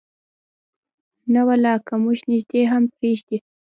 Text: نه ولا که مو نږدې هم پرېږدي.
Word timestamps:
نه 1.33 1.41
ولا 1.47 1.73
که 1.85 1.95
مو 2.01 2.11
نږدې 2.31 2.61
هم 2.71 2.83
پرېږدي. 2.95 3.37